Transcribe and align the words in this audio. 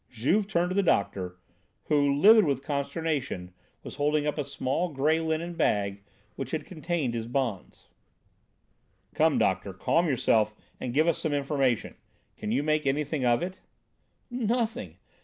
Juve 0.09 0.47
turned 0.47 0.69
to 0.71 0.75
the 0.75 0.81
doctor, 0.81 1.37
who, 1.83 2.15
livid 2.19 2.43
with 2.43 2.63
consternation, 2.63 3.53
was 3.83 3.97
holding 3.97 4.25
up 4.25 4.39
a 4.39 4.43
small 4.43 4.89
grey 4.89 5.19
linen 5.19 5.53
bag 5.53 6.01
which 6.35 6.49
had 6.49 6.65
contained 6.65 7.13
his 7.13 7.27
bonds. 7.27 7.87
"Come, 9.13 9.37
doctor, 9.37 9.73
calm 9.73 10.07
yourself 10.07 10.55
and 10.79 10.91
give 10.95 11.07
us 11.07 11.19
some 11.19 11.33
information. 11.33 11.93
Can 12.35 12.51
you 12.51 12.63
make 12.63 12.87
anything 12.87 13.25
of 13.27 13.43
it?" 13.43 13.61
"Nothing! 14.31 14.97